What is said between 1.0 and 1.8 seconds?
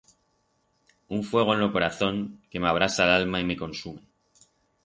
Un fuego en lo